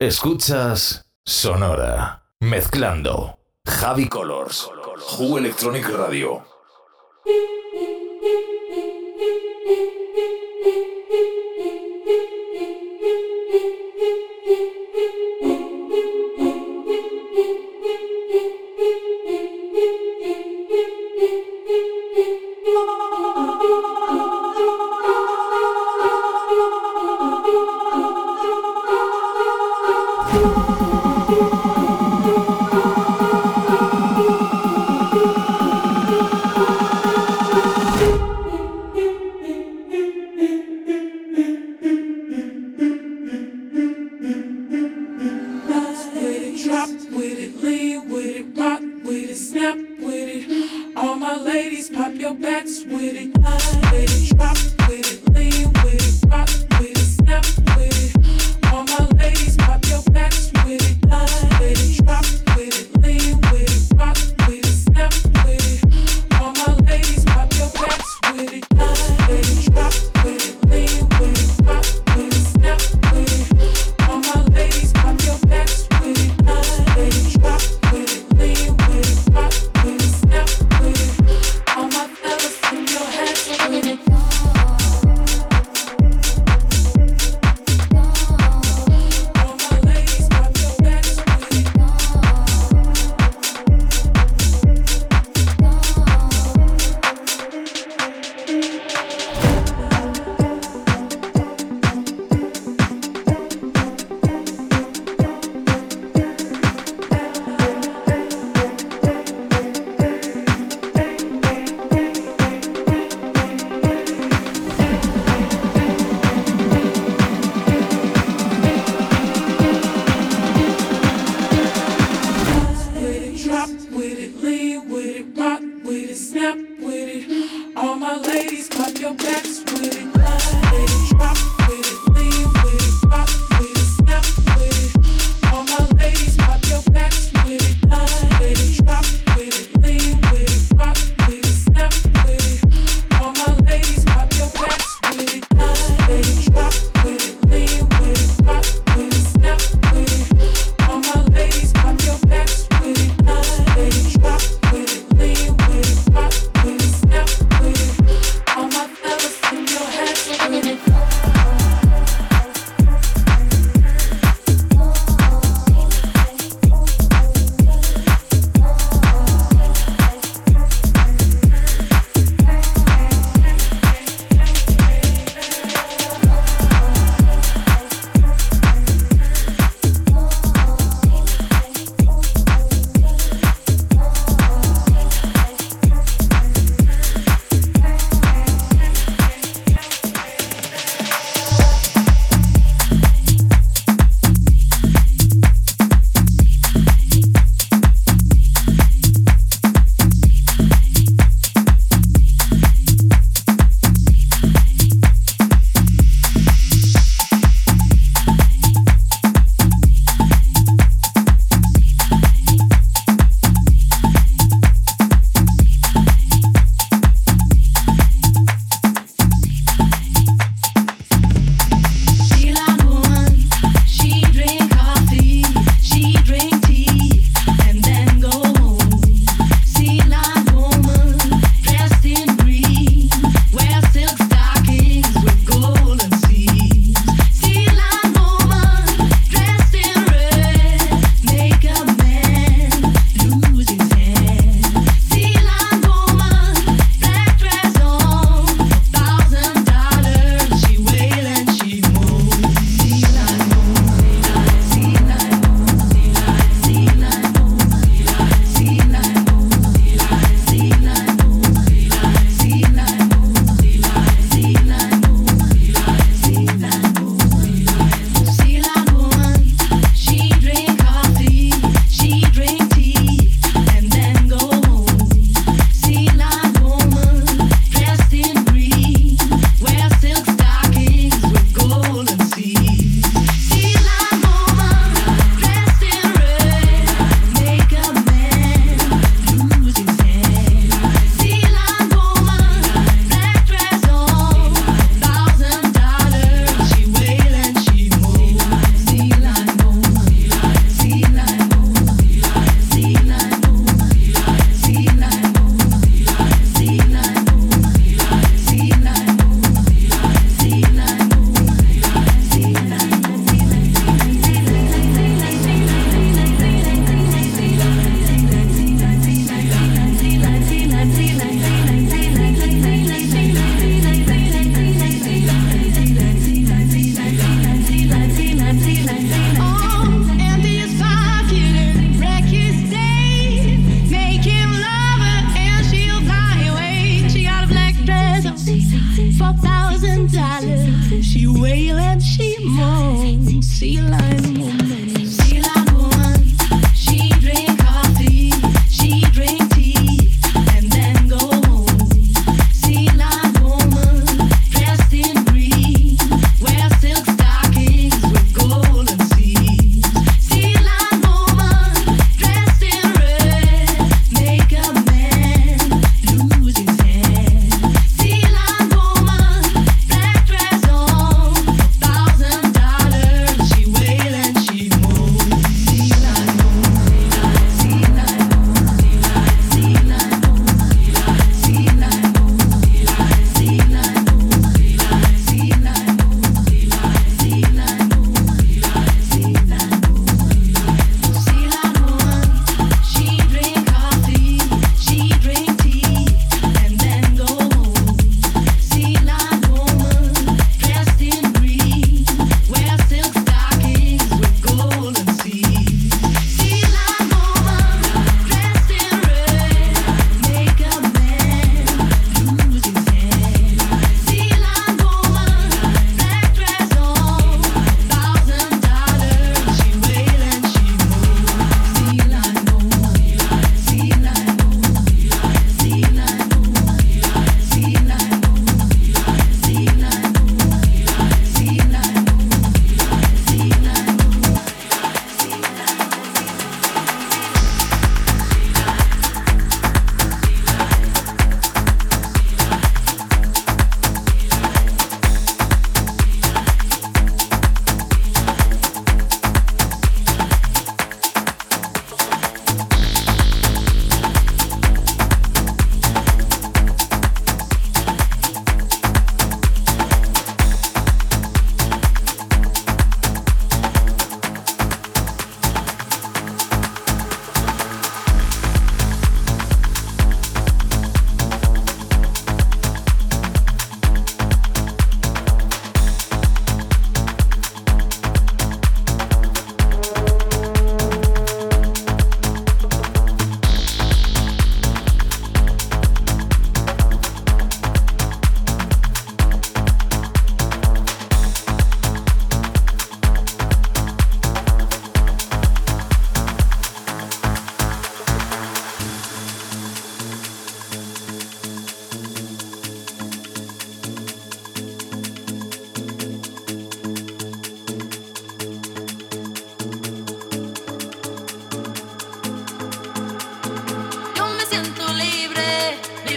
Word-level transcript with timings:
Escuchas 0.00 1.10
Sonora. 1.24 2.22
Mezclando. 2.38 3.36
Javi 3.66 4.08
Colors. 4.08 4.70
Who 5.18 5.38
Electronic 5.38 5.88
Radio. 5.88 6.44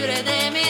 libre 0.02 0.22
de 0.22 0.50
mí. 0.50 0.61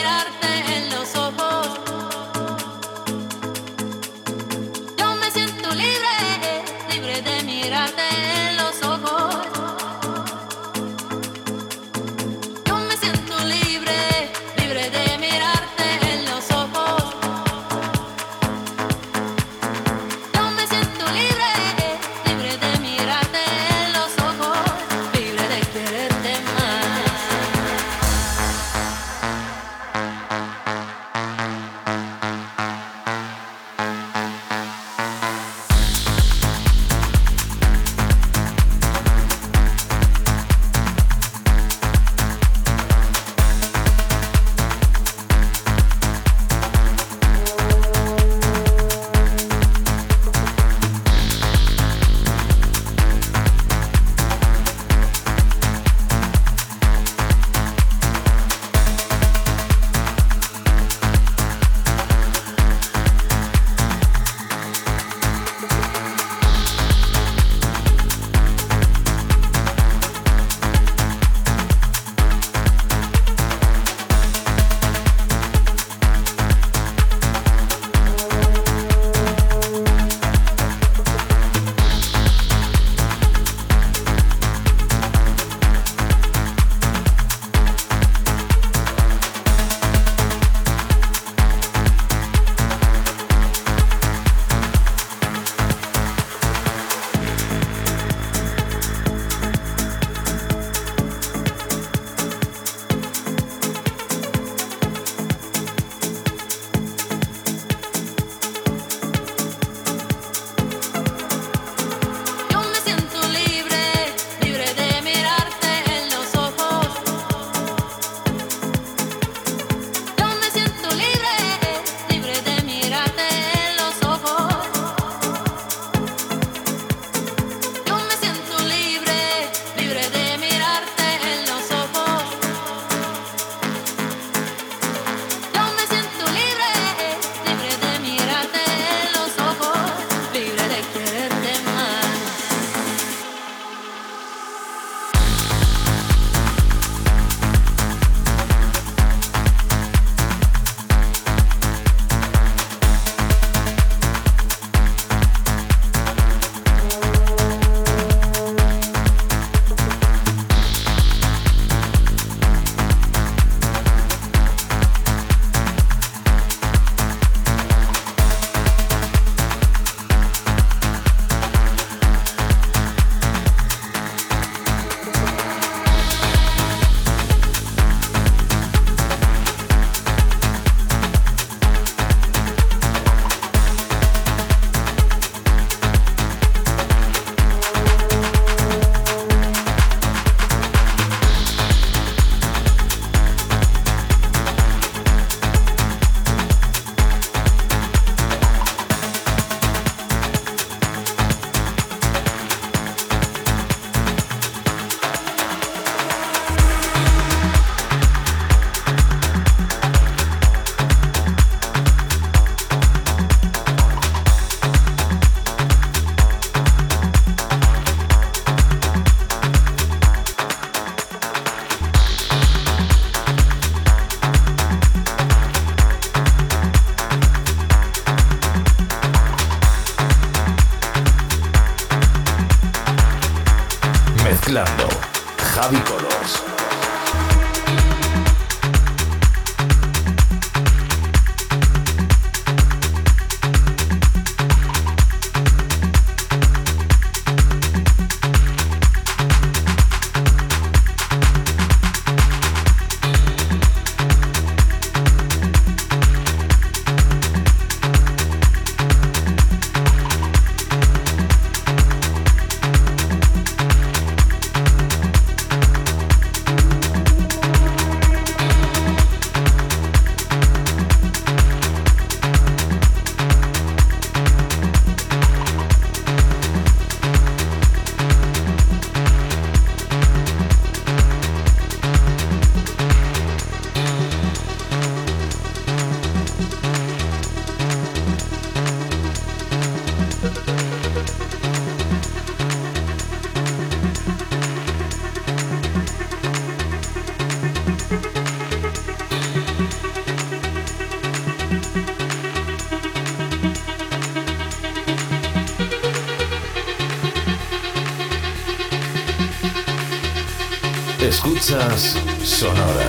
Sonora 312.23 312.87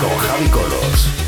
con 0.00 0.10
Javi 0.18 0.48
Colos. 0.48 1.27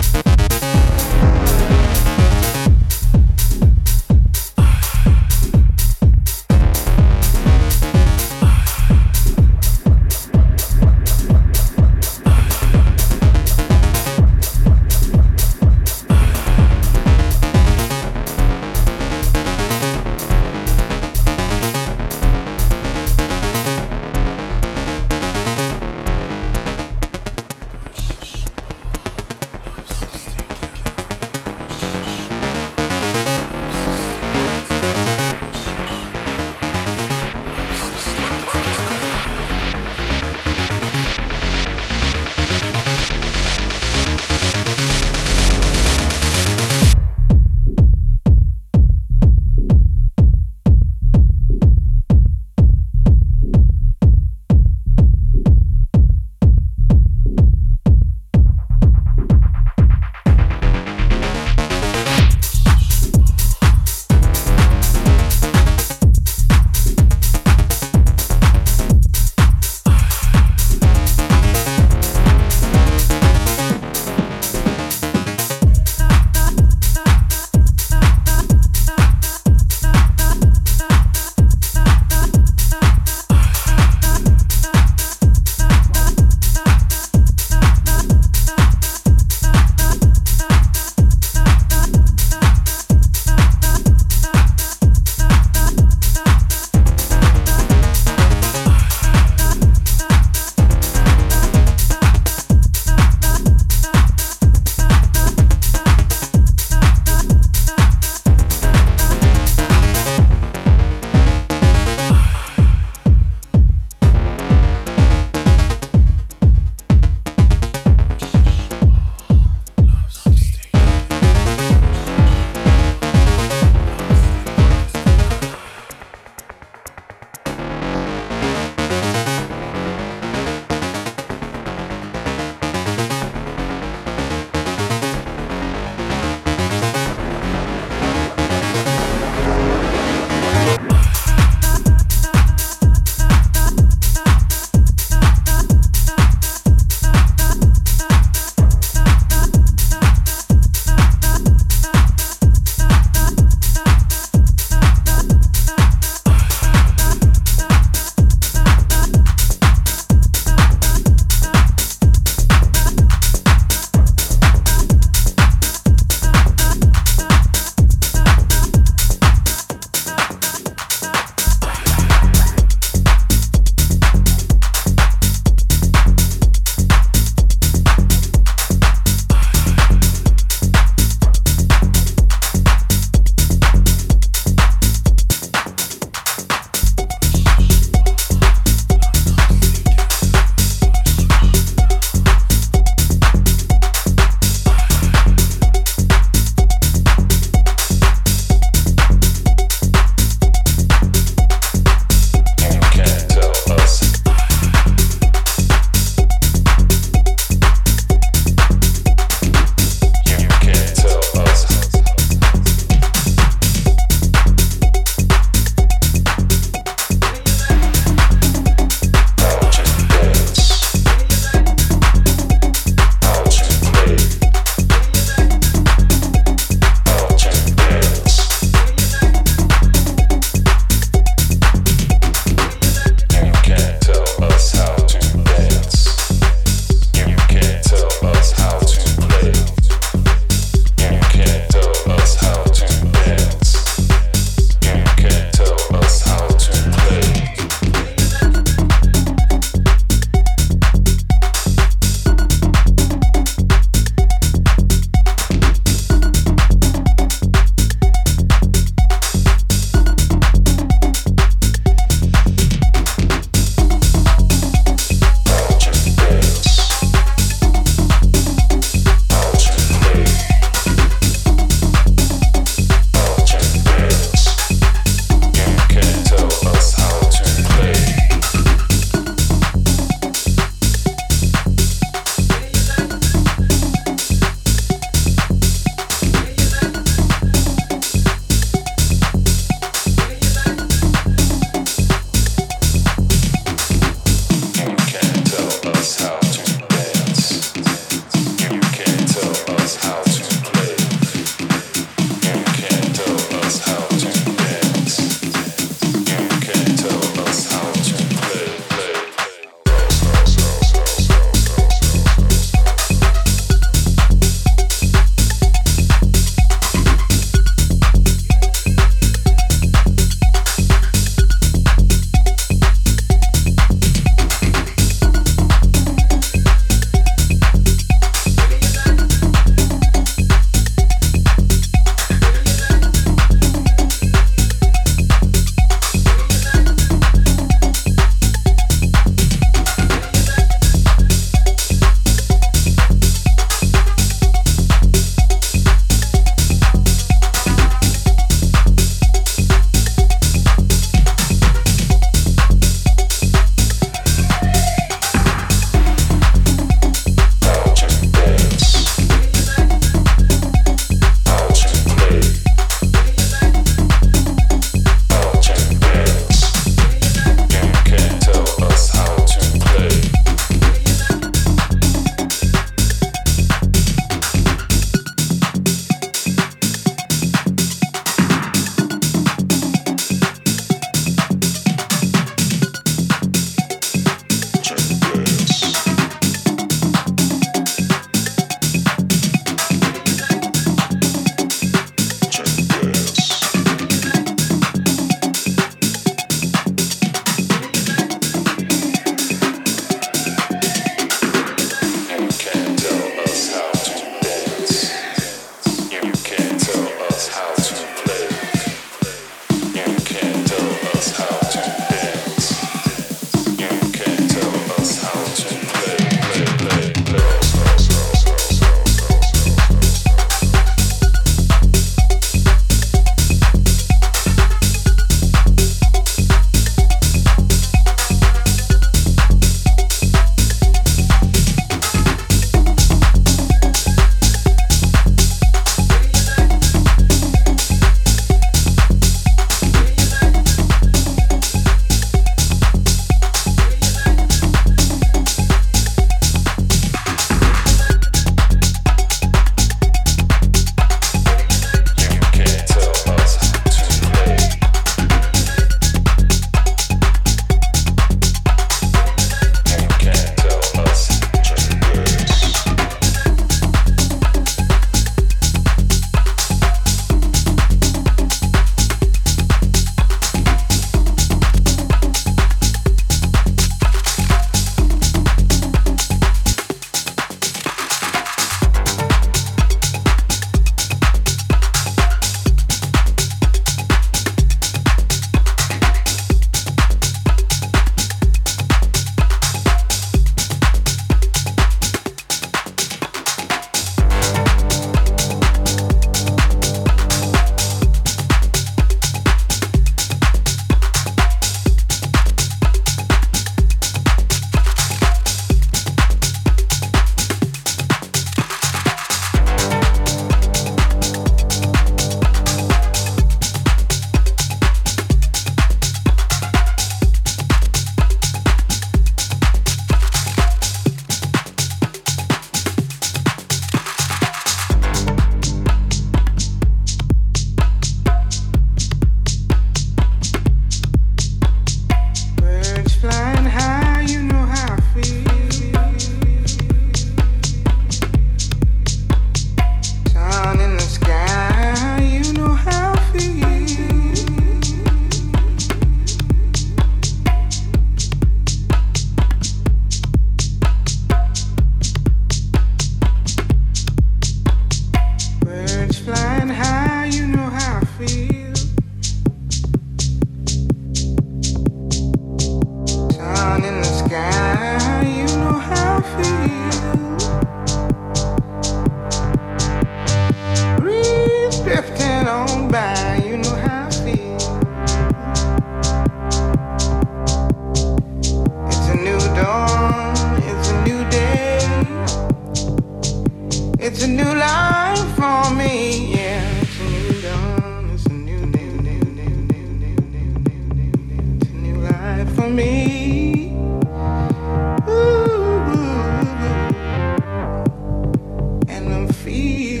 feel 599.51 600.00